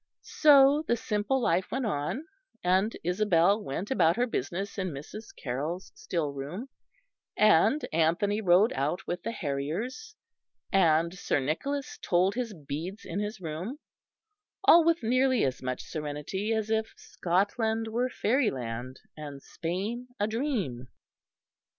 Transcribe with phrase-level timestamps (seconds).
[0.23, 2.25] So the simple life went on,
[2.63, 5.27] and Isabel went about her business in Mrs.
[5.35, 6.69] Carroll's still room,
[7.37, 10.15] and Anthony rode out with the harriers,
[10.71, 13.77] and Sir Nicholas told his beads in his room
[14.63, 20.87] all with nearly as much serenity as if Scotland were fairyland and Spain a dream.